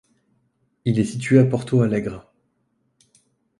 Il 0.83 0.97
est 0.97 1.03
situé 1.05 1.37
à 1.37 1.45
Porto 1.45 1.81
Alegre. 1.83 2.33